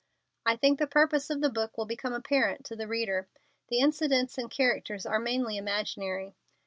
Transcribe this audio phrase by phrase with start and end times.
[0.47, 3.27] I think the purpose of the book will become apparent to the reader.
[3.69, 6.33] The incidents and characters are mainly imaginary.